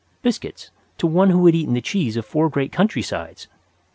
[0.23, 3.45] Biscuits to one who had eaten the cheese of four great countrysides!